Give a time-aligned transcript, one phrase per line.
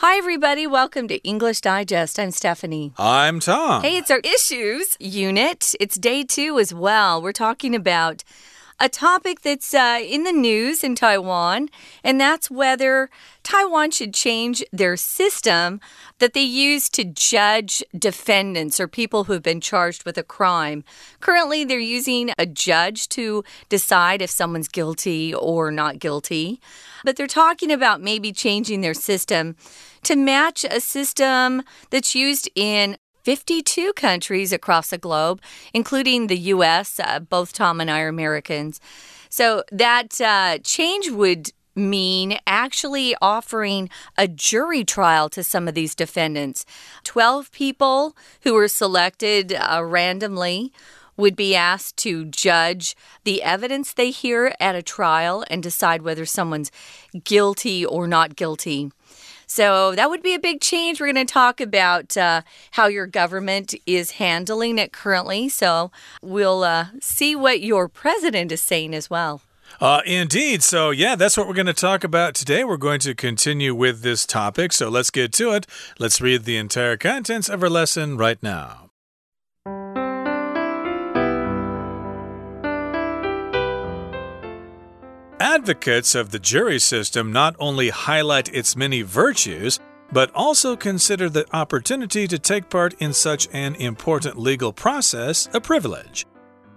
[0.00, 0.66] Hi, everybody.
[0.66, 2.18] Welcome to English Digest.
[2.18, 2.92] I'm Stephanie.
[2.98, 3.80] I'm Tom.
[3.82, 5.74] Hey, it's our issues unit.
[5.80, 7.22] It's day two as well.
[7.22, 8.22] We're talking about
[8.78, 11.68] a topic that's uh, in the news in Taiwan,
[12.04, 13.08] and that's whether
[13.42, 15.80] Taiwan should change their system
[16.18, 20.84] that they use to judge defendants or people who have been charged with a crime.
[21.20, 26.60] Currently, they're using a judge to decide if someone's guilty or not guilty,
[27.04, 29.56] but they're talking about maybe changing their system
[30.02, 35.42] to match a system that's used in 52 countries across the globe,
[35.74, 37.00] including the US.
[37.00, 38.80] Uh, both Tom and I are Americans.
[39.28, 45.96] So that uh, change would mean actually offering a jury trial to some of these
[45.96, 46.64] defendants.
[47.02, 50.72] 12 people who were selected uh, randomly
[51.16, 56.26] would be asked to judge the evidence they hear at a trial and decide whether
[56.26, 56.70] someone's
[57.24, 58.92] guilty or not guilty.
[59.46, 61.00] So that would be a big change.
[61.00, 62.42] We're going to talk about uh,
[62.72, 65.48] how your government is handling it currently.
[65.48, 69.42] So we'll uh, see what your president is saying as well.
[69.80, 70.62] Uh, indeed.
[70.62, 72.64] So, yeah, that's what we're going to talk about today.
[72.64, 74.72] We're going to continue with this topic.
[74.72, 75.66] So, let's get to it.
[75.98, 78.85] Let's read the entire contents of our lesson right now.
[85.40, 89.78] Advocates of the jury system not only highlight its many virtues,
[90.10, 95.60] but also consider the opportunity to take part in such an important legal process a
[95.60, 96.24] privilege.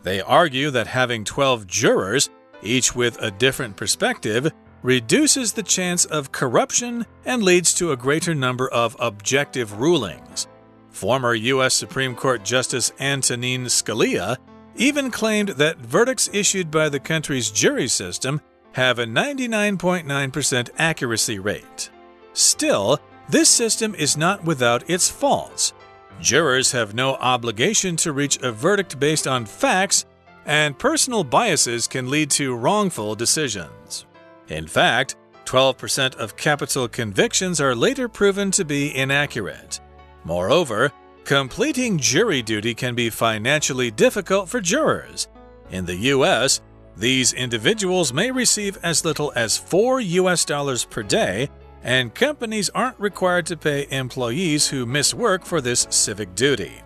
[0.04, 2.30] They argue that having 12 jurors,
[2.62, 4.52] each with a different perspective,
[4.82, 10.48] reduces the chance of corruption and leads to a greater number of objective rulings.
[10.90, 11.76] Former U.S.
[11.76, 14.38] Supreme Court Justice Antonin Scalia
[14.80, 18.42] even claimed that verdicts issued by the country's jury system
[18.72, 21.90] have a 99.9% accuracy rate.
[22.34, 25.74] Still, this system is not without its faults.
[26.22, 30.06] Jurors have no obligation to reach a verdict based on facts,
[30.46, 34.06] and personal biases can lead to wrongful decisions.
[34.48, 39.80] In fact, 12% of capital convictions are later proven to be inaccurate.
[40.24, 40.92] Moreover,
[41.26, 45.28] completing jury duty can be financially difficult for jurors.
[45.72, 46.62] In the US,
[46.98, 51.50] these individuals may receive as little as 4 US dollars per day,
[51.84, 56.82] and companies aren't required to pay employees who miss work for this civic duty.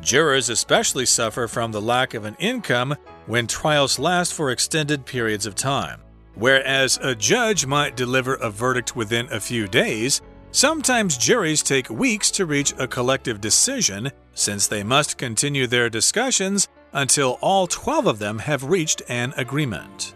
[0.00, 5.46] Jurors especially suffer from the lack of an income when trials last for extended periods
[5.46, 6.00] of time.
[6.34, 12.30] Whereas a judge might deliver a verdict within a few days, sometimes juries take weeks
[12.32, 18.18] to reach a collective decision since they must continue their discussions until all 12 of
[18.18, 20.14] them have reached an agreement.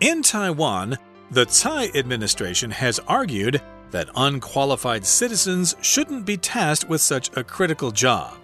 [0.00, 0.98] In Taiwan,
[1.30, 3.60] the Tsai administration has argued
[3.90, 8.36] that unqualified citizens shouldn't be tasked with such a critical job.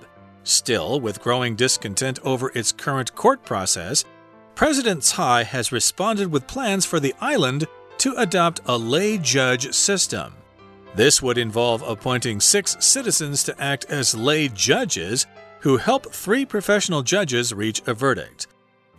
[0.45, 4.05] Still, with growing discontent over its current court process,
[4.55, 7.67] President Tsai has responded with plans for the island
[7.99, 10.35] to adopt a lay judge system.
[10.95, 15.27] This would involve appointing six citizens to act as lay judges
[15.61, 18.47] who help three professional judges reach a verdict.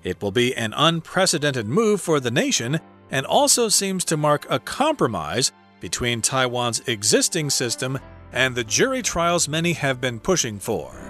[0.04, 2.80] It will be an unprecedented move for the nation
[3.12, 8.00] and also seems to mark a compromise between Taiwan's existing system
[8.32, 11.09] and the jury trials many have been pushing for.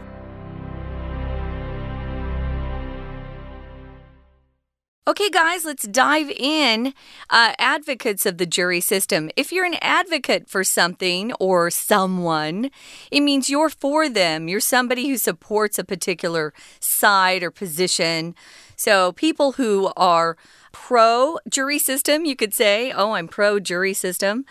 [5.09, 6.93] Okay, guys, let's dive in.
[7.31, 9.31] Uh, advocates of the jury system.
[9.35, 12.69] If you're an advocate for something or someone,
[13.09, 14.47] it means you're for them.
[14.47, 18.35] You're somebody who supports a particular side or position.
[18.75, 20.37] So, people who are
[20.73, 24.45] pro jury system, you could say, oh, I'm pro jury system,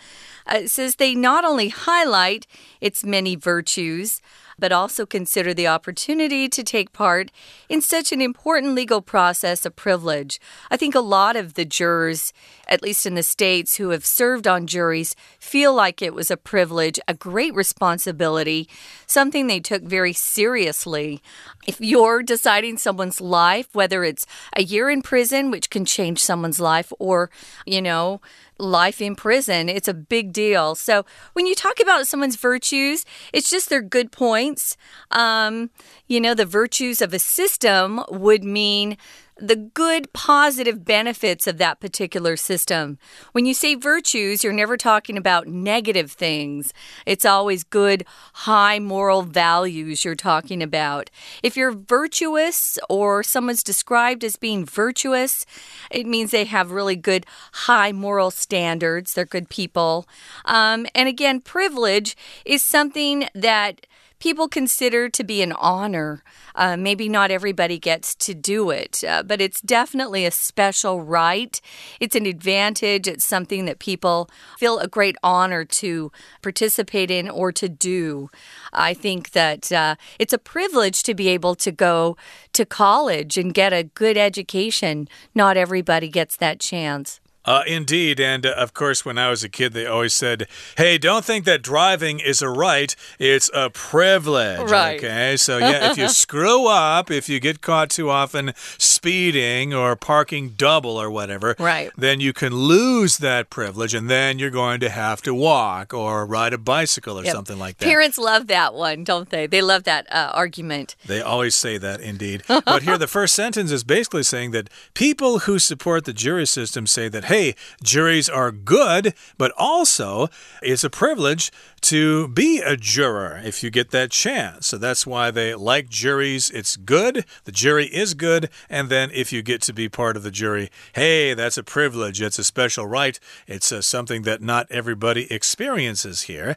[0.45, 2.47] uh, says they not only highlight
[2.81, 4.21] its many virtues,
[4.59, 7.31] but also consider the opportunity to take part
[7.67, 10.39] in such an important legal process a privilege.
[10.69, 12.33] I think a lot of the jurors,
[12.67, 16.37] at least in the States, who have served on juries, feel like it was a
[16.37, 18.67] privilege, a great responsibility,
[19.07, 21.21] something they took very seriously.
[21.67, 24.25] If you're deciding someone's life, whether it's
[24.55, 27.29] a year in prison, which can change someone's life, or,
[27.65, 28.21] you know,
[28.59, 29.69] life in prison.
[29.69, 30.75] It's a big deal.
[30.75, 34.77] So when you talk about someone's virtues, it's just their good points.
[35.11, 35.69] Um,
[36.07, 38.97] you know, the virtues of a system would mean
[39.41, 42.97] the good, positive benefits of that particular system.
[43.31, 46.73] When you say virtues, you're never talking about negative things.
[47.05, 51.09] It's always good, high moral values you're talking about.
[51.41, 55.45] If you're virtuous or someone's described as being virtuous,
[55.89, 59.13] it means they have really good, high moral standards.
[59.13, 60.07] They're good people.
[60.45, 63.85] Um, and again, privilege is something that
[64.19, 66.23] people consider to be an honor.
[66.55, 71.61] Uh, maybe not everybody gets to do it, uh, but it's definitely a special right.
[71.99, 73.07] It's an advantage.
[73.07, 76.11] It's something that people feel a great honor to
[76.41, 78.29] participate in or to do.
[78.73, 82.17] I think that uh, it's a privilege to be able to go
[82.53, 85.07] to college and get a good education.
[85.33, 87.19] Not everybody gets that chance.
[87.45, 88.19] Uh, indeed.
[88.19, 90.47] And uh, of course, when I was a kid, they always said,
[90.77, 94.69] hey, don't think that driving is a right, it's a privilege.
[94.69, 94.97] Right.
[94.97, 95.37] Okay.
[95.37, 100.49] So, yeah, if you screw up, if you get caught too often speeding or parking
[100.49, 101.91] double or whatever, right.
[101.97, 106.25] then you can lose that privilege and then you're going to have to walk or
[106.25, 107.33] ride a bicycle or Yep.
[107.33, 107.85] something like that.
[107.85, 109.47] Parents love that one, don't they?
[109.47, 110.95] They love that uh, argument.
[111.05, 112.43] They always say that, indeed.
[112.47, 116.85] but here, the first sentence is basically saying that people who support the jury system
[116.87, 117.53] say that, hey,
[117.83, 120.27] juries are good, but also
[120.63, 124.67] it's a privilege to be a juror if you get that chance.
[124.67, 126.49] So that's why they like juries.
[126.49, 127.25] It's good.
[127.45, 128.49] The jury is good.
[128.69, 132.21] And then if you get to be part of the jury, hey, that's a privilege.
[132.21, 133.19] It's a special right.
[133.47, 136.55] It's uh, something that not everybody experiences here.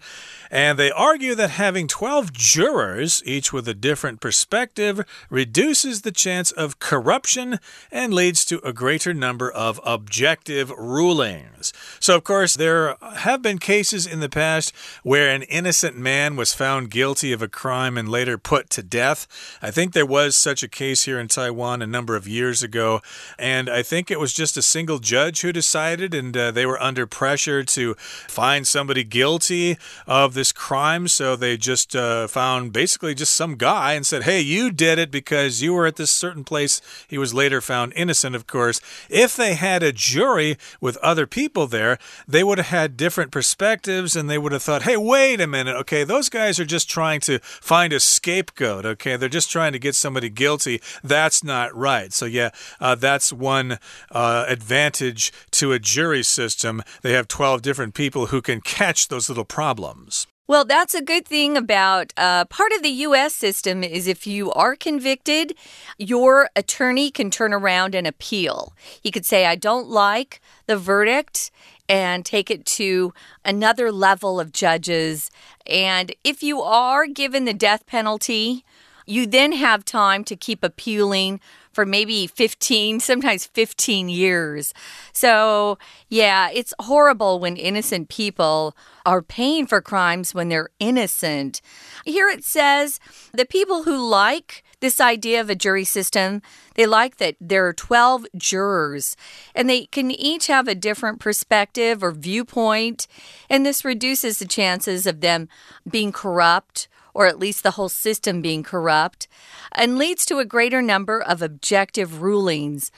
[0.50, 6.50] And they argue that having 12 jurors, each with a different perspective, reduces the chance
[6.50, 7.58] of corruption
[7.90, 11.72] and leads to a greater number of objective rulings.
[12.00, 14.72] So, of course, there have been cases in the past
[15.02, 19.26] where an innocent man was found guilty of a crime and later put to death.
[19.62, 23.00] I think there was such a case here in Taiwan a number of years ago,
[23.38, 26.80] and I think it was just a single judge who decided, and uh, they were
[26.82, 29.76] under pressure to find somebody guilty
[30.06, 31.08] of this crime.
[31.08, 35.10] So they just uh, found basically just some guy and said, Hey, you did it
[35.10, 36.80] because you were at this certain place.
[37.06, 38.80] He was later found innocent, of course.
[39.08, 44.16] If they had a jury with other people there, they would have had different perspectives
[44.16, 45.76] and they would have thought, Hey, wait a minute.
[45.76, 48.84] Okay, those guys are just trying to find a scapegoat.
[48.84, 50.80] Okay, they're just trying to get somebody guilty.
[51.02, 52.12] That's not right.
[52.12, 52.50] So, yeah,
[52.80, 53.78] uh, that's one
[54.10, 56.82] uh, advantage to a jury system.
[57.02, 60.26] They have 12 different people who can catch those little problems.
[60.48, 63.32] Well, that's a good thing about uh, part of the U.S.
[63.32, 65.54] system is if you are convicted,
[65.98, 68.74] your attorney can turn around and appeal.
[69.00, 71.52] He could say, I don't like the verdict
[71.88, 75.30] and take it to another level of judges.
[75.64, 78.64] And if you are given the death penalty,
[79.06, 81.40] you then have time to keep appealing
[81.72, 84.72] for maybe 15, sometimes 15 years.
[85.12, 85.78] So,
[86.08, 91.60] yeah, it's horrible when innocent people are paying for crimes when they're innocent.
[92.04, 93.00] Here it says
[93.32, 96.42] the people who like this idea of a jury system,
[96.74, 99.16] they like that there are 12 jurors
[99.54, 103.06] and they can each have a different perspective or viewpoint.
[103.48, 105.48] And this reduces the chances of them
[105.88, 109.28] being corrupt or at least the whole system being corrupt,
[109.72, 112.90] and leads to a greater number of objective rulings.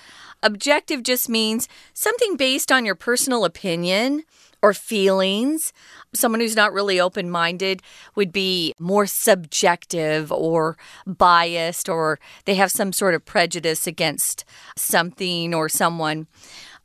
[0.42, 4.24] Objective just means something based on your personal opinion
[4.62, 5.72] or feelings.
[6.14, 7.82] Someone who's not really open minded
[8.14, 14.44] would be more subjective or biased, or they have some sort of prejudice against
[14.76, 16.26] something or someone.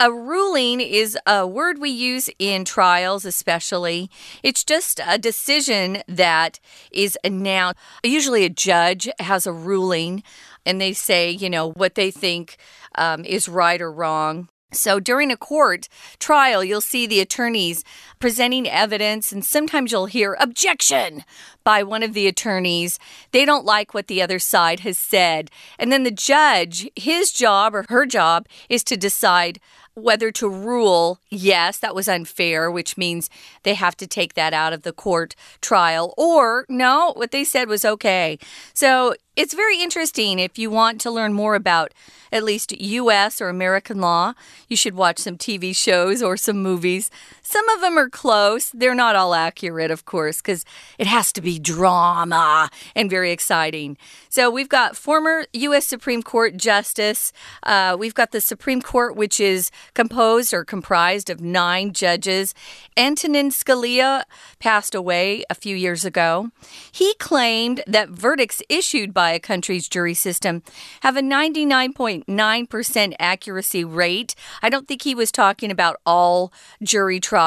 [0.01, 4.09] A ruling is a word we use in trials, especially.
[4.41, 7.81] It's just a decision that is announced.
[8.01, 10.23] Usually, a judge has a ruling
[10.65, 12.55] and they say, you know, what they think
[12.95, 14.47] um, is right or wrong.
[14.71, 17.83] So during a court trial, you'll see the attorneys
[18.19, 21.23] presenting evidence, and sometimes you'll hear objection
[21.63, 22.99] by one of the attorneys.
[23.31, 25.49] They don't like what the other side has said.
[25.79, 29.59] And then the judge, his job or her job is to decide
[29.99, 33.29] whether to rule, yes, that was unfair, which means
[33.63, 37.67] they have to take that out of the court trial, or no, what they said
[37.67, 38.39] was okay.
[38.73, 40.39] So it's very interesting.
[40.39, 41.93] If you want to learn more about
[42.31, 43.41] at least U.S.
[43.41, 44.33] or American law,
[44.67, 47.09] you should watch some TV shows or some movies.
[47.49, 48.69] Some of them are close.
[48.69, 50.65] They're not all accurate, of course, because
[50.99, 53.97] it has to be drama and very exciting.
[54.29, 55.87] So we've got former U.S.
[55.87, 57.33] Supreme Court Justice.
[57.63, 62.53] Uh, we've got the Supreme Court, which is composed or comprised of nine judges.
[62.95, 64.25] Antonin Scalia
[64.59, 66.51] passed away a few years ago.
[66.91, 70.61] He claimed that verdicts issued by a country's jury system
[70.99, 74.35] have a 99.9% accuracy rate.
[74.61, 76.53] I don't think he was talking about all
[76.83, 77.38] jury trials.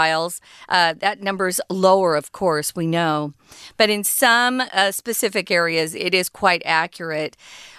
[0.68, 3.34] Uh, that number's lower, of course, we know.
[3.76, 7.36] But in some uh, specific areas, it is quite accurate.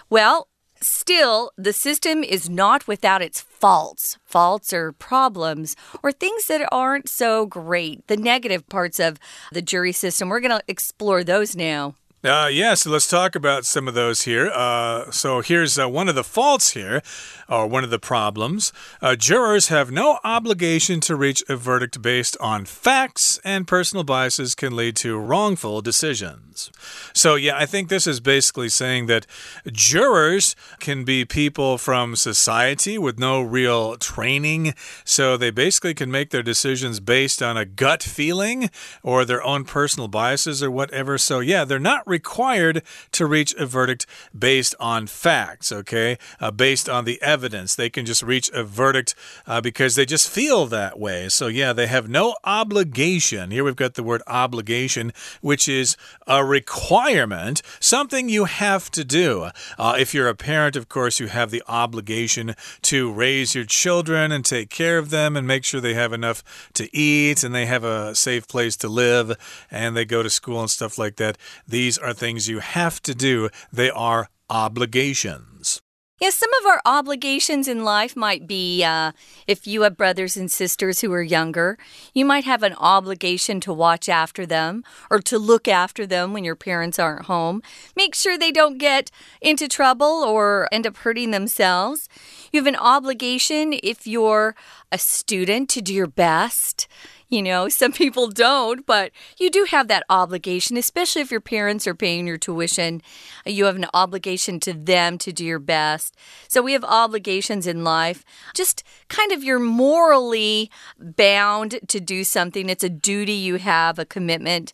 [0.09, 0.47] Well,
[0.83, 4.17] Still, the system is not without its faults.
[4.25, 8.05] Faults or problems or things that aren't so great.
[8.07, 9.17] The negative parts of
[9.53, 10.27] the jury system.
[10.27, 11.95] We're going to explore those now.
[12.23, 14.47] Uh, yeah, so let's talk about some of those here.
[14.47, 17.01] Uh, so here's uh, one of the faults here,
[17.49, 18.71] or one of the problems.
[19.01, 24.55] Uh, jurors have no obligation to reach a verdict based on facts, and personal biases
[24.55, 26.71] can lead to wrongful decisions.
[27.13, 29.27] So, yeah, I think this is basically saying that
[29.69, 34.75] jurors can be people from society with no real training.
[35.03, 38.69] So they basically can make their decisions based on a gut feeling
[39.01, 41.17] or their own personal biases or whatever.
[41.17, 44.05] So, yeah, they're not required to reach a verdict
[44.37, 46.17] based on facts, okay?
[46.39, 47.73] Uh, based on the evidence.
[47.73, 49.15] They can just reach a verdict
[49.47, 51.27] uh, because they just feel that way.
[51.29, 53.49] So, yeah, they have no obligation.
[53.49, 59.49] Here we've got the word obligation, which is a requirement, something you have to do.
[59.79, 64.31] Uh, if you're a parent, of course, you have the obligation to raise your children
[64.31, 67.65] and take care of them and make sure they have enough to eat and they
[67.65, 69.35] have a safe place to live
[69.71, 71.37] and they go to school and stuff like that.
[71.67, 75.81] These are things you have to do, they are obligations.
[76.23, 79.11] Yes, some of our obligations in life might be uh,
[79.45, 81.77] if you have brothers and sisters who are younger,
[82.13, 86.45] you might have an obligation to watch after them or to look after them when
[86.45, 87.61] your parents aren't home.
[87.97, 92.07] Make sure they don't get into trouble or end up hurting themselves.
[92.53, 94.55] You have an obligation if you're
[94.93, 96.87] a student to do your best.
[97.33, 101.87] You know, some people don't, but you do have that obligation, especially if your parents
[101.87, 103.01] are paying your tuition.
[103.43, 106.15] You have an obligation to them to do your best.
[106.47, 108.23] So we have obligations in life.
[108.53, 112.69] Just kind of you're morally bound to do something.
[112.69, 114.71] It's a duty you have, a commitment.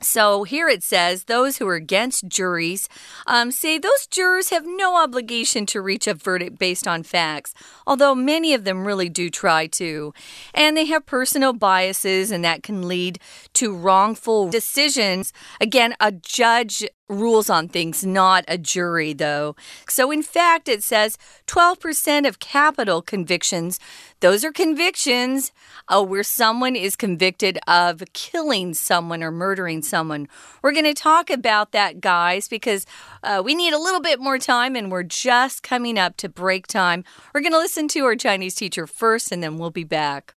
[0.00, 2.88] So here it says those who are against juries
[3.26, 7.52] um, say those jurors have no obligation to reach a verdict based on facts,
[7.84, 10.14] although many of them really do try to.
[10.54, 13.18] And they have personal biases, and that can lead
[13.54, 15.32] to wrongful decisions.
[15.60, 19.56] Again, a judge rules on things, not a jury, though.
[19.88, 23.80] So, in fact, it says 12% of capital convictions,
[24.19, 25.51] those are convictions
[25.87, 30.27] uh, where someone is convicted of killing someone or murdering someone.
[30.61, 32.85] We're going to talk about that, guys, because
[33.23, 36.67] uh, we need a little bit more time and we're just coming up to break
[36.67, 37.03] time.
[37.33, 40.35] We're going to listen to our Chinese teacher first and then we'll be back.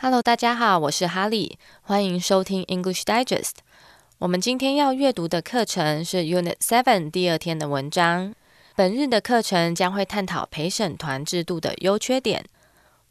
[0.00, 3.58] Hello，大家好，我是哈利，欢迎收听 English Digest。
[4.18, 8.34] 我们今天要阅读的课程是 Unit Seven 第二天的文章。
[8.77, 12.45] 本日的课程将会探讨陪审团制度的优缺点。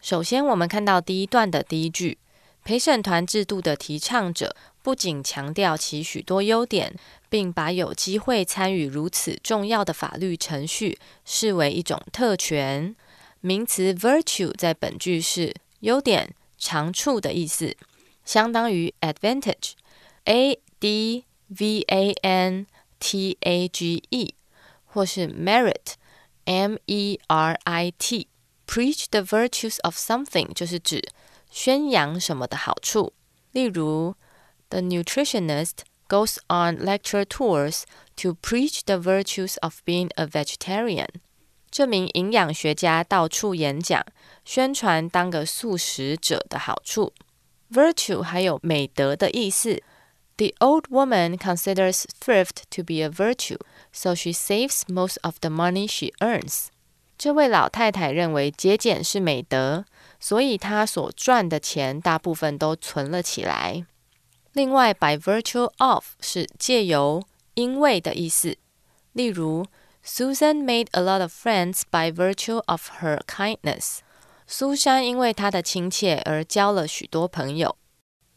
[0.00, 2.18] 首先，我们看到第一段的第一句：
[2.62, 6.94] 陪审团制度的提倡者不仅强调其许多优点，
[7.28, 12.94] 并把有机会参与如此重要的法律程序视为一种特权。
[13.40, 17.76] 名词 virtue 在本句是优点、长处的意思，
[18.24, 19.72] 相当于 advantage。
[20.26, 22.68] A D V A N
[23.00, 24.34] T A G E，
[24.95, 25.93] 或是 merit
[26.45, 31.01] M E R I T。Preach the virtues of something 就是指
[31.49, 33.11] 宣扬什么的好处。
[33.51, 34.15] 例如，
[34.69, 37.83] The nutritionist goes on lecture tours
[38.15, 41.09] to preach the virtues of being a vegetarian。
[41.69, 44.05] 这名营养学家到处演讲，
[44.45, 47.11] 宣传当个素食者的好处。
[47.69, 49.81] Virtue 还有美德的意思。
[50.37, 53.59] the old woman considers thrift to be a virtue,
[53.95, 56.67] so she saves most of the money she earns.
[57.17, 59.85] 这位老太太认为节俭是美德，
[60.19, 63.85] 所以她所赚的钱大部分都存了起来。
[64.53, 67.23] 另外，by virtue of 是借由、
[67.53, 68.57] 因为的意思。
[69.13, 69.65] 例如，
[70.03, 73.99] Susan made a lot of friends by virtue of her kindness。
[74.47, 77.77] 苏珊因为她的亲切而交了许多朋友。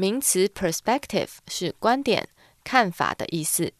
[0.00, 2.28] 名词 perspective 是观点、
[2.62, 3.72] 看法的意思。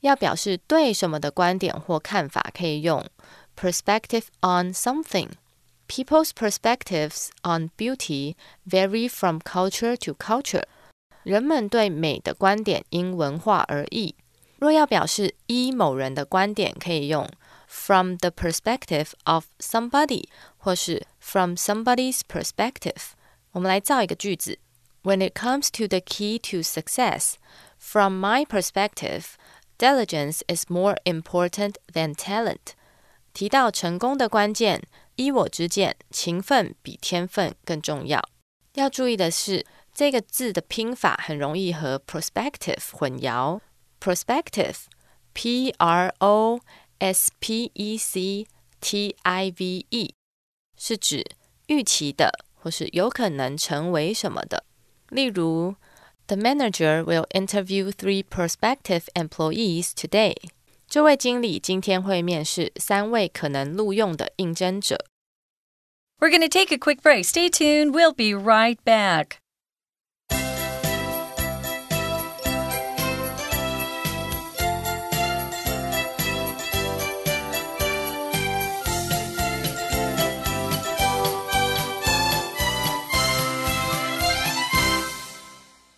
[0.00, 3.02] 要表示对什么的观点或看法，可以用
[3.56, 5.30] perspective on something。
[5.88, 8.34] People's perspectives on beauty
[8.68, 10.64] vary from culture to culture。
[11.22, 14.14] 人们对美的观点因文化而异。
[14.58, 17.26] 若要表示依某人的观点，可以用
[17.66, 20.24] from the perspective of somebody，
[20.58, 23.12] 或是 from somebody's perspective。
[23.52, 24.58] 我们来造一个句子
[25.03, 27.35] ：When it comes to the key to success,
[27.77, 29.35] from my perspective,
[29.77, 32.73] diligence is more important than talent。
[33.33, 34.81] 提到成功的关键，
[35.15, 38.27] 依我之见，勤奋比天分更重要。
[38.73, 43.61] 要注意的是，这个字的拼法很容易和 perspective 混淆。
[43.99, 44.85] prospective,
[45.33, 46.59] P R O
[46.99, 48.47] S P E C
[48.81, 50.13] T I V E，
[50.77, 51.25] 是指
[51.67, 54.63] 预期的或是有可能成为什么的。
[55.11, 55.75] 例如，
[56.27, 60.35] The manager will interview three prospective employees today。
[60.89, 65.05] 这位经理今天会面试三位可能录用的应征者。
[66.19, 67.25] We're going to take a quick break.
[67.25, 67.91] Stay tuned.
[67.91, 69.37] We'll be right back.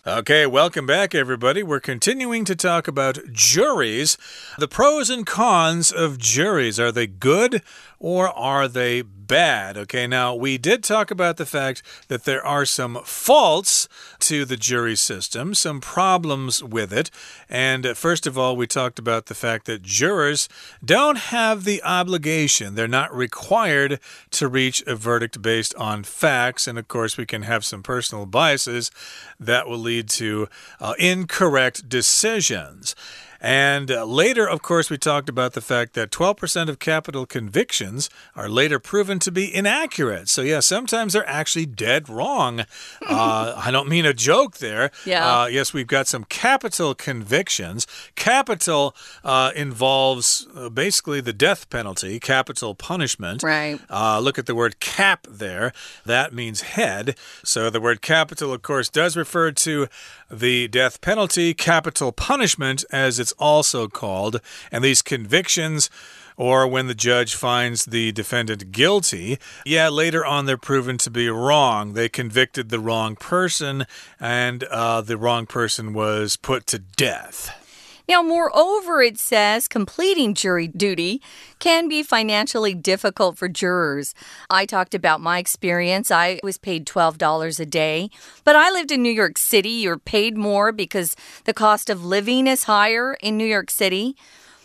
[0.07, 1.63] Okay, welcome back, everybody.
[1.63, 4.19] We're continuing to talk about juries.
[4.59, 6.79] The pros and cons of juries.
[6.79, 7.63] Are they good
[7.97, 9.77] or are they bad?
[9.77, 13.87] Okay, now we did talk about the fact that there are some faults
[14.19, 17.11] to the jury system, some problems with it.
[17.49, 20.49] And uh, first of all, we talked about the fact that jurors
[20.83, 23.99] don't have the obligation, they're not required
[24.31, 26.67] to reach a verdict based on facts.
[26.67, 28.91] And of course, we can have some personal biases
[29.39, 30.47] that will lead to
[30.79, 32.95] uh, incorrect decisions.
[33.45, 38.09] And uh, later, of course, we talked about the fact that 12% of capital convictions
[38.35, 40.29] are later proven to be inaccurate.
[40.29, 42.61] So, yeah, sometimes they're actually dead wrong.
[43.07, 44.89] uh, I don't mean a joke there.
[45.05, 45.41] Yeah.
[45.43, 47.85] Uh, yes, we've got some capital convictions.
[48.15, 53.43] Capital uh, involves uh, basically the death penalty, capital punishment.
[53.43, 53.79] Right.
[53.91, 55.71] Uh, look at the word cap there.
[56.03, 57.15] That means head.
[57.43, 59.87] So, the word capital, of course, does refer to
[60.31, 64.41] the death penalty, capital punishment, as it's also called.
[64.71, 65.89] And these convictions
[66.37, 71.29] or when the judge finds the defendant guilty, yeah, later on they're proven to be
[71.29, 71.93] wrong.
[71.93, 73.85] They convicted the wrong person,
[74.19, 77.64] and uh, the wrong person was put to death.
[78.07, 81.21] Now, moreover, it says completing jury duty
[81.59, 84.13] can be financially difficult for jurors.
[84.49, 86.11] I talked about my experience.
[86.11, 88.09] I was paid $12 a day,
[88.43, 89.69] but I lived in New York City.
[89.69, 91.15] You're paid more because
[91.45, 94.15] the cost of living is higher in New York City.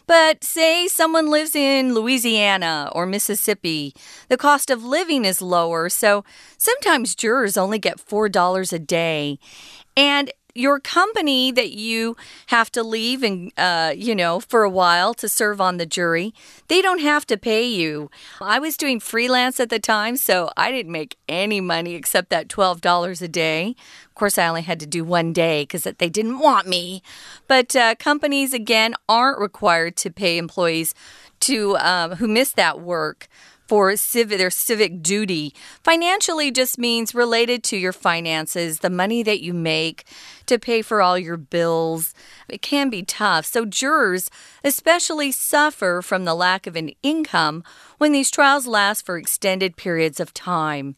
[0.06, 3.94] But say someone lives in Louisiana or Mississippi,
[4.28, 6.24] the cost of living is lower, so
[6.58, 9.38] sometimes jurors only get $4 a day.
[9.96, 15.14] And your company that you have to leave and uh, you know for a while
[15.14, 16.32] to serve on the jury
[16.68, 18.10] they don't have to pay you.
[18.40, 22.48] I was doing freelance at the time so i didn't make any money except that
[22.48, 23.74] $12 a day.
[24.06, 27.02] Of course i only had to do one day because they didn't want me.
[27.48, 30.94] But uh, companies again aren't required to pay employees
[31.40, 33.28] to um, who miss that work
[33.70, 35.54] for civic, their civic duty.
[35.84, 40.02] Financially just means related to your finances, the money that you make
[40.46, 42.12] to pay for all your bills.
[42.48, 43.46] It can be tough.
[43.46, 44.28] So, jurors
[44.64, 47.62] especially suffer from the lack of an income
[47.98, 50.96] when these trials last for extended periods of time.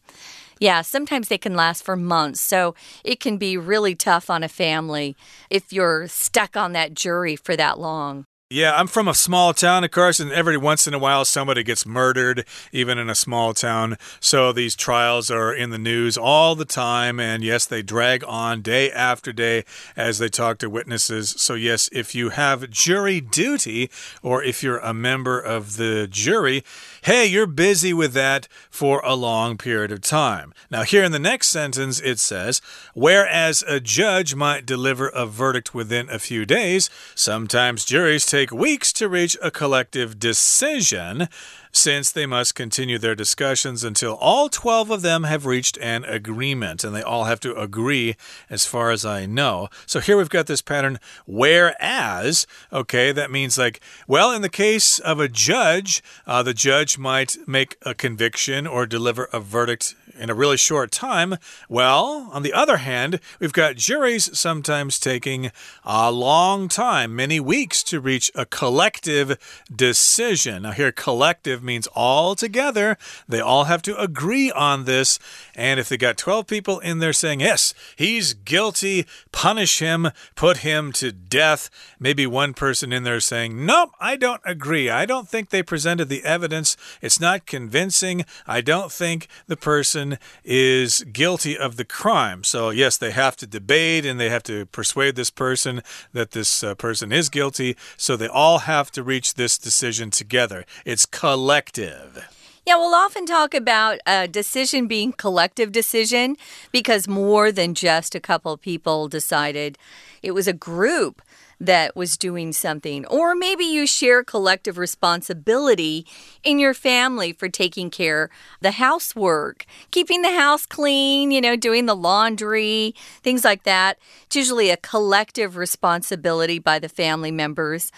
[0.59, 2.41] Yeah, sometimes they can last for months.
[2.41, 5.15] So it can be really tough on a family
[5.51, 8.25] if you're stuck on that jury for that long.
[8.53, 11.63] Yeah, I'm from a small town, of course, and every once in a while somebody
[11.63, 13.97] gets murdered, even in a small town.
[14.19, 17.19] So these trials are in the news all the time.
[17.19, 19.65] And yes, they drag on day after day
[19.97, 21.33] as they talk to witnesses.
[21.35, 23.89] So, yes, if you have jury duty
[24.21, 26.63] or if you're a member of the jury,
[27.03, 30.53] hey, you're busy with that for a long period of time.
[30.71, 32.61] Now, here in the next sentence, it says,
[32.93, 38.93] whereas a judge might deliver a verdict within a few days, sometimes juries take weeks
[38.93, 41.27] to reach a collective decision
[41.73, 46.83] since they must continue their discussions until all 12 of them have reached an agreement.
[46.83, 48.15] And they all have to agree,
[48.49, 49.69] as far as I know.
[49.85, 54.99] So here we've got this pattern, whereas, okay, that means like, well, in the case
[54.99, 60.29] of a judge, uh, the judge might make a conviction or deliver a verdict in
[60.29, 61.37] a really short time.
[61.69, 65.51] Well, on the other hand, we've got juries sometimes taking
[65.83, 69.37] a long time, many weeks, to reach a collective
[69.73, 70.63] decision.
[70.63, 72.97] Now, here, collective means all together.
[73.27, 75.19] They all have to agree on this.
[75.55, 80.57] And if they got 12 people in there saying, yes, he's guilty, punish him, put
[80.57, 84.89] him to death, maybe one person in there saying, nope, I don't agree.
[84.89, 86.77] I don't think they presented the evidence.
[87.01, 88.25] It's not convincing.
[88.47, 92.43] I don't think the person person is guilty of the crime.
[92.43, 95.81] So, yes, they have to debate and they have to persuade this person
[96.13, 97.75] that this uh, person is guilty.
[97.97, 100.65] So, they all have to reach this decision together.
[100.85, 102.27] It's collective.
[102.65, 106.37] Yeah, we'll often talk about a decision being collective decision
[106.71, 109.77] because more than just a couple people decided.
[110.21, 111.21] It was a group
[111.65, 113.05] that was doing something.
[113.05, 116.05] Or maybe you share collective responsibility
[116.43, 118.29] in your family for taking care
[118.61, 123.97] the housework, keeping the house clean, you know, doing the laundry, things like that.
[124.25, 127.91] It's usually a collective responsibility by the family members.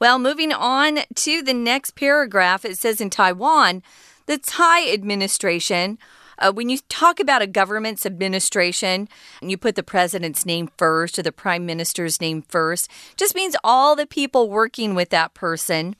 [0.00, 3.82] Well, moving on to the next paragraph, it says in Taiwan,
[4.26, 5.98] the Tsai administration
[6.38, 9.08] uh, when you talk about a government's administration
[9.40, 13.56] and you put the president's name first or the prime minister's name first, just means
[13.62, 15.96] all the people working with that person.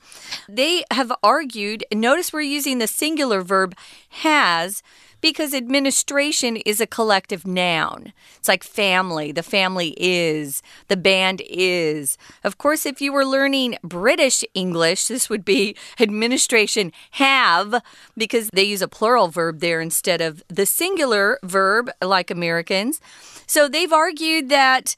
[0.47, 3.75] They have argued, notice we're using the singular verb
[4.09, 4.81] has
[5.21, 8.13] because administration is a collective noun.
[8.37, 9.31] It's like family.
[9.31, 12.17] The family is, the band is.
[12.43, 17.81] Of course, if you were learning British English, this would be administration have
[18.17, 22.99] because they use a plural verb there instead of the singular verb like Americans.
[23.47, 24.95] So they've argued that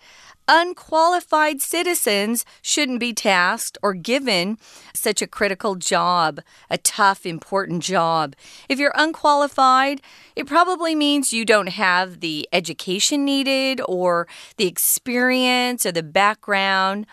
[0.48, 4.58] unqualified citizens shouldn't be tasked or given
[4.94, 8.36] such a critical job, a tough, important job.
[8.70, 10.02] If you're unqualified,
[10.36, 17.08] it probably means you don't have the education needed or the experience or the background.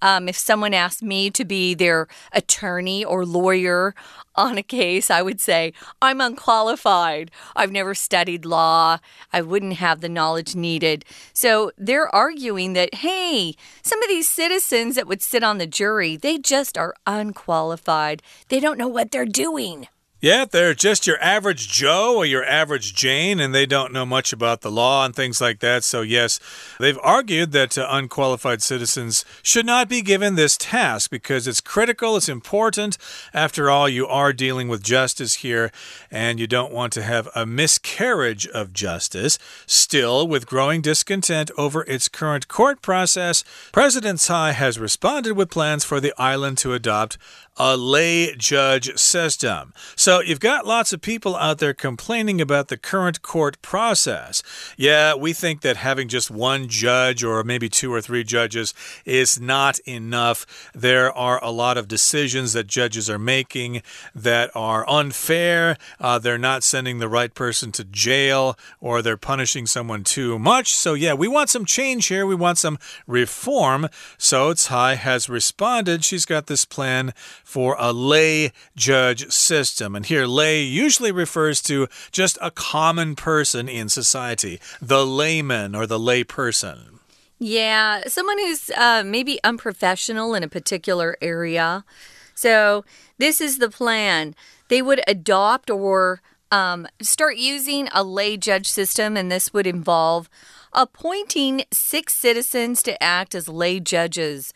[0.00, 3.94] Um, if someone asked me to be their attorney or lawyer
[4.34, 7.30] on a case, I would say, I'm unqualified.
[7.56, 8.98] I've never studied law.
[9.32, 11.04] I wouldn't have the knowledge needed.
[11.32, 16.16] So they're arguing that, hey, some of these citizens that would sit on the jury,
[16.16, 18.22] they just are unqualified.
[18.48, 19.88] They don't know what they're doing.
[20.20, 24.32] Yeah, they're just your average Joe or your average Jane, and they don't know much
[24.32, 25.84] about the law and things like that.
[25.84, 26.40] So, yes,
[26.80, 32.16] they've argued that uh, unqualified citizens should not be given this task because it's critical,
[32.16, 32.98] it's important.
[33.32, 35.70] After all, you are dealing with justice here,
[36.10, 39.38] and you don't want to have a miscarriage of justice.
[39.66, 45.84] Still, with growing discontent over its current court process, President Tsai has responded with plans
[45.84, 47.18] for the island to adopt
[47.58, 49.74] a lay judge system.
[49.96, 54.42] So you've got lots of people out there complaining about the current court process.
[54.76, 58.72] Yeah, we think that having just one judge or maybe two or three judges
[59.04, 60.70] is not enough.
[60.74, 63.82] There are a lot of decisions that judges are making
[64.14, 65.76] that are unfair.
[65.98, 70.74] Uh, they're not sending the right person to jail or they're punishing someone too much.
[70.74, 72.24] So, yeah, we want some change here.
[72.24, 73.88] We want some reform.
[74.16, 76.04] So, Tsai has responded.
[76.04, 77.12] She's got this plan
[77.48, 79.96] for a lay judge system.
[79.96, 85.86] And here, lay usually refers to just a common person in society, the layman or
[85.86, 87.00] the lay person.
[87.38, 91.86] Yeah, someone who's uh, maybe unprofessional in a particular area.
[92.34, 92.84] So,
[93.16, 94.34] this is the plan.
[94.68, 96.20] They would adopt or
[96.52, 100.28] um, start using a lay judge system, and this would involve
[100.74, 104.52] appointing six citizens to act as lay judges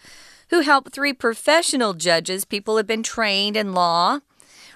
[0.53, 4.19] who helped three professional judges, people have been trained in law,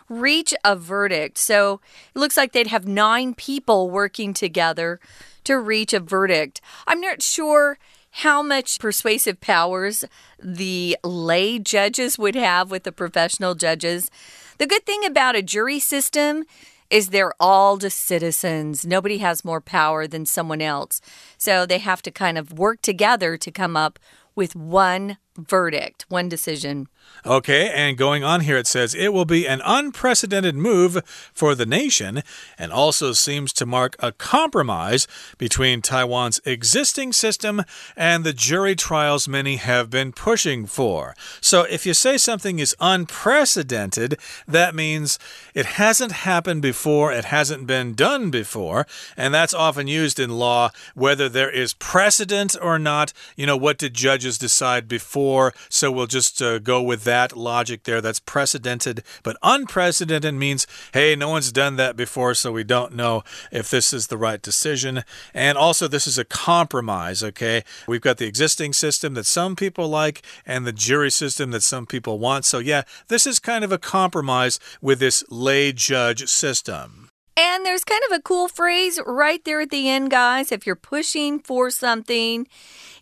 [0.09, 1.37] reach a verdict.
[1.37, 1.83] So
[2.15, 4.99] it looks like they'd have nine people working together
[5.45, 6.63] to reach a verdict.
[6.87, 7.77] I'm not sure
[8.11, 10.03] how much persuasive powers
[10.43, 14.11] the lay judges would have with the professional judges.
[14.57, 16.47] The good thing about a jury system
[16.89, 18.87] is they're all just citizens.
[18.87, 21.03] Nobody has more power than someone else.
[21.37, 23.99] So they have to kind of work together to come up
[24.37, 26.87] with one verdict, one decision.
[27.27, 31.03] Okay, and going on here, it says it will be an unprecedented move
[31.35, 32.23] for the nation
[32.57, 37.65] and also seems to mark a compromise between Taiwan's existing system
[37.97, 41.17] and the jury trials many have been pushing for.
[41.41, 45.19] So, if you say something is unprecedented, that means
[45.53, 50.71] it hasn't happened before, it hasn't been done before, and that's often used in law
[50.95, 53.13] whether there is precedent or not.
[53.35, 55.53] You know, what did judges decide before?
[55.69, 58.01] So, we'll just uh, go with that logic there.
[58.01, 63.23] That's precedented, but unprecedented means, hey, no one's done that before, so we don't know
[63.51, 65.05] if this is the right decision.
[65.35, 67.65] And also, this is a compromise, okay?
[67.87, 71.87] We've got the existing system that some people like and the jury system that some
[71.87, 72.45] people want.
[72.45, 77.06] So, yeah, this is kind of a compromise with this lay judge system.
[77.39, 80.51] And there's kind of a cool phrase right there at the end, guys.
[80.51, 82.49] If you're pushing for something,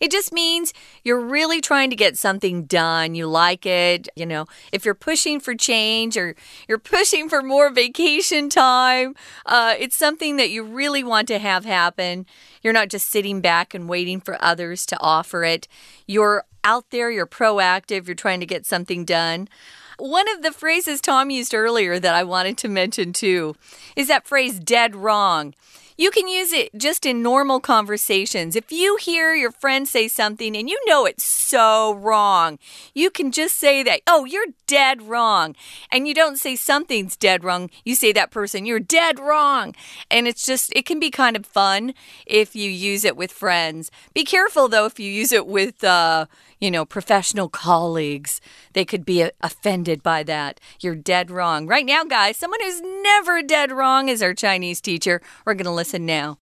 [0.01, 0.73] it just means
[1.05, 3.15] you're really trying to get something done.
[3.15, 4.09] You like it.
[4.17, 6.35] You know, if you're pushing for change or
[6.67, 9.15] you're pushing for more vacation time,
[9.47, 12.27] uh, it's something that you really want to have happen.
[12.61, 15.69] You're not just sitting back and waiting for others to offer it.
[16.09, 19.49] You're out there, you're proactive, you're trying to get something done.
[19.99, 23.55] One of the phrases Tom used earlier that I wanted to mention too
[23.97, 25.55] is that phrase dead wrong.
[25.97, 28.57] You can use it just in normal conversations.
[28.57, 32.59] If you hear your friend say something and you know it's so wrong,
[32.95, 35.55] you can just say that, oh, you're dead wrong.
[35.93, 37.71] And you don't say something's dead wrong.
[37.85, 39.77] You say that person, you're dead wrong.
[40.11, 41.95] And it's just, it can be kind of fun
[42.27, 43.93] if you use it with friends.
[44.15, 46.27] Be careful though if you use it with, uh,
[46.64, 48.40] you know, professional colleagues.
[48.74, 50.56] They could be offended by that.
[50.80, 51.68] You're dead wrong.
[51.68, 55.22] Right now, guys, someone who's never dead wrong is our Chinese teacher.
[55.46, 56.38] We're going to listen now.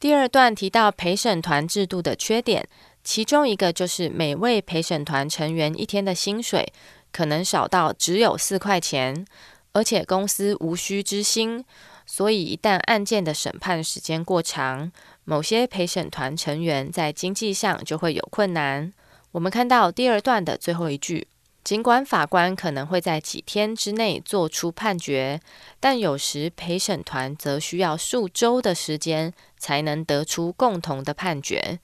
[0.00, 2.68] 第二段提到陪审团制度的缺点，
[3.02, 6.72] 其中一个就是每位陪审团成员一天的薪水
[7.10, 9.24] 可能少到只有四块钱，
[9.72, 11.64] 而且公司无需知薪，
[12.04, 14.92] 所以一旦案件的审判时间过长，
[15.24, 18.92] 某些陪审团成员在经济上就会有困难。
[19.31, 21.27] 我们看到第二段的最后一句，
[21.63, 25.39] 尽管法官可能会在几天之内做出判决，
[25.79, 31.79] 但有时陪审团则需要数周的时间才能得出共同的判决，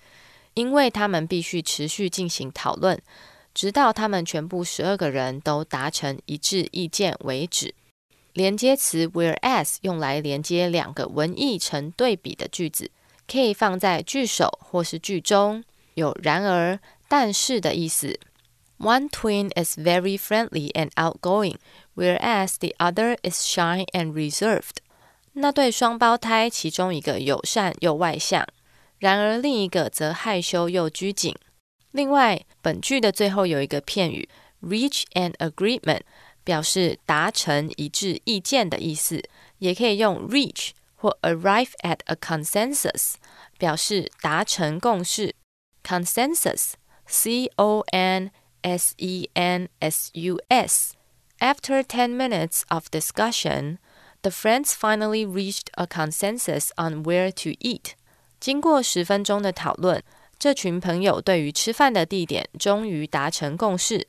[0.55, 2.99] 因为他们必须持续进行讨论，
[3.53, 7.75] 直到他们全部十二个人都达成一致意见为止。
[8.33, 12.89] 连接词 whereas 用来连接两个文意成对比的句子，
[13.31, 16.79] 可以放在句首或是句中，有然而。
[17.08, 18.18] 但是的意思。
[18.78, 21.56] One twin is very friendly and outgoing,
[21.94, 24.78] whereas the other is shy and reserved.
[25.34, 28.46] 那对双胞胎其中一个友善又外向，
[28.98, 31.34] 然而另一个则害羞又拘谨。
[31.90, 34.28] 另外，本句的最后有一个片语
[34.62, 36.00] reach an agreement，
[36.42, 39.22] 表示达成一致意见的意思，
[39.58, 43.14] 也可以用 reach 或 arrive at a consensus，
[43.58, 45.34] 表示达成共识。
[45.82, 46.72] consensus
[47.06, 48.30] C O N
[48.62, 50.92] S E N S U S.
[51.38, 53.78] After 10 minutes of discussion,
[54.22, 57.92] the friends finally reached a consensus on where to eat.
[58.38, 60.02] 经过十分钟的讨论，
[60.38, 64.06] 这群朋友对于吃饭的地点终于达成共识。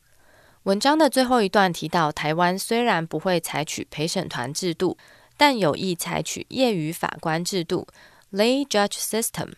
[0.64, 4.98] 文章的最后一段提到，台湾虽然不会采取陪审团制度，
[5.36, 7.88] 但有意采取业余法官制度
[8.32, 9.54] （lay judge system）。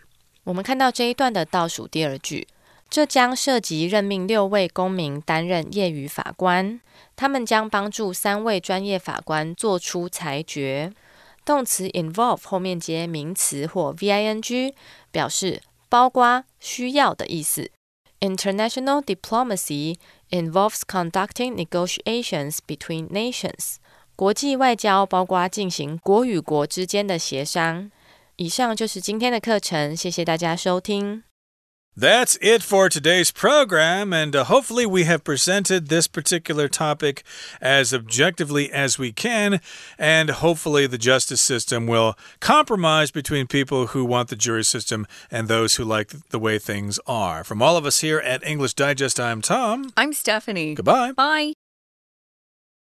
[0.45, 2.47] 我们看到这一段的倒数第二句。
[2.90, 6.80] 这将涉及任命六位公民担任业余法官，
[7.14, 10.92] 他们将帮助三位专业法官做出裁决。
[11.44, 14.74] 动词 involve 后面接名词或 v-i-n-g，
[15.10, 17.70] 表示包括、需要的意思。
[18.20, 19.96] International diplomacy
[20.30, 23.76] involves conducting negotiations between nations。
[24.16, 27.90] 国际外交包括进行国与国之间的协商。
[28.36, 31.22] 以上就是今天的课程，谢谢大家收听。
[31.98, 37.24] That's it for today's program, and uh, hopefully, we have presented this particular topic
[37.60, 39.60] as objectively as we can,
[39.98, 45.48] and hopefully, the justice system will compromise between people who want the jury system and
[45.48, 47.42] those who like the way things are.
[47.42, 49.90] From all of us here at English Digest, I'm Tom.
[49.96, 50.74] I'm Stephanie.
[50.74, 51.10] Goodbye.
[51.10, 51.54] Bye.